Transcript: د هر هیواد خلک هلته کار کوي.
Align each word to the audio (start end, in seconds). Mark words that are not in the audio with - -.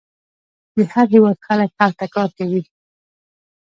د 0.75 0.77
هر 0.93 1.05
هیواد 1.13 1.37
خلک 1.47 1.69
هلته 1.81 2.05
کار 2.15 2.29
کوي. 2.37 2.63